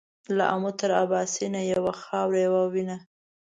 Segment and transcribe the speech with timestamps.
[0.37, 2.97] له آمو تر اباسینه یوه خاوره یو وینه